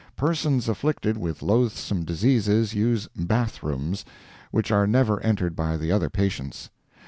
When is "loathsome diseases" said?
1.43-2.73